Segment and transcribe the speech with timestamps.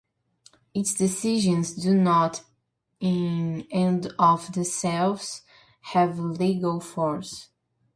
[0.73, 2.41] Its decisions do not
[2.99, 5.43] in and of themselves
[5.93, 7.49] have legal force.